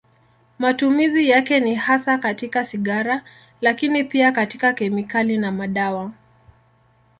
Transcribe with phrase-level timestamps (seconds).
[0.59, 3.23] Matumizi yake ni hasa katika sigara,
[3.61, 6.11] lakini pia katika kemikali na madawa.